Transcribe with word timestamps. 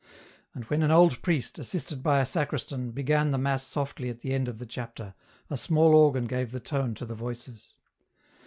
And 0.55 0.63
when 0.63 0.81
an 0.81 0.89
old 0.89 1.21
priest, 1.21 1.59
assisted 1.59 2.01
by 2.01 2.19
a 2.21 2.25
sacristan, 2.25 2.89
began 2.89 3.29
the 3.29 3.37
mass 3.37 3.61
softly 3.61 4.09
at 4.09 4.21
the 4.21 4.33
end 4.33 4.47
of 4.47 4.57
the 4.57 4.65
chapter, 4.65 5.13
a 5.47 5.57
small 5.57 5.93
organ 5.93 6.25
gave 6.25 6.49
the 6.49 6.59
tone 6.59 6.95
to 6.95 7.05
the 7.05 7.13
voices. 7.13 7.75